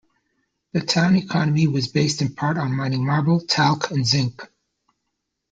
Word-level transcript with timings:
The 0.71 0.81
town 0.81 1.15
economy 1.15 1.67
was 1.67 1.87
based 1.87 2.23
in 2.23 2.33
part 2.33 2.57
on 2.57 2.75
mining 2.75 3.05
marble, 3.05 3.39
talc, 3.39 3.91
and 3.91 4.03
zinc. 4.03 4.49